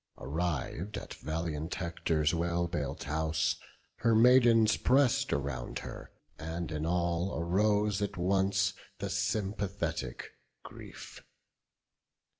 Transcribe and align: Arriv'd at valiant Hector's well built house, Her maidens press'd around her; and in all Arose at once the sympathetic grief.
Arriv'd 0.17 0.97
at 0.97 1.13
valiant 1.13 1.75
Hector's 1.75 2.33
well 2.33 2.67
built 2.67 3.03
house, 3.03 3.57
Her 3.97 4.15
maidens 4.15 4.75
press'd 4.75 5.31
around 5.31 5.77
her; 5.77 6.11
and 6.39 6.71
in 6.71 6.87
all 6.87 7.37
Arose 7.39 8.01
at 8.01 8.17
once 8.17 8.73
the 8.97 9.11
sympathetic 9.11 10.31
grief. 10.63 11.21